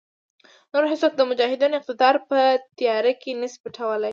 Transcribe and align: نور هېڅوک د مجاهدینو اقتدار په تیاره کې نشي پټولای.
نور 0.71 0.83
هېڅوک 0.91 1.13
د 1.17 1.21
مجاهدینو 1.31 1.75
اقتدار 1.79 2.15
په 2.29 2.39
تیاره 2.77 3.11
کې 3.21 3.31
نشي 3.41 3.57
پټولای. 3.63 4.09